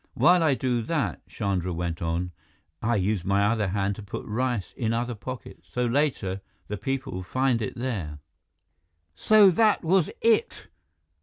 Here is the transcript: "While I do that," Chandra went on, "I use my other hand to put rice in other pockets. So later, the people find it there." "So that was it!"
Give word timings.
"While 0.15 0.41
I 0.41 0.55
do 0.55 0.81
that," 0.81 1.23
Chandra 1.27 1.71
went 1.71 2.01
on, 2.01 2.31
"I 2.81 2.95
use 2.95 3.23
my 3.23 3.45
other 3.45 3.67
hand 3.67 3.95
to 3.97 4.01
put 4.01 4.25
rice 4.25 4.73
in 4.75 4.93
other 4.93 5.13
pockets. 5.13 5.67
So 5.71 5.85
later, 5.85 6.41
the 6.67 6.77
people 6.77 7.21
find 7.21 7.61
it 7.61 7.75
there." 7.75 8.17
"So 9.13 9.51
that 9.51 9.83
was 9.83 10.09
it!" 10.21 10.69